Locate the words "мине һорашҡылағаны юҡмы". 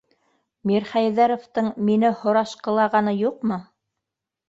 1.91-3.65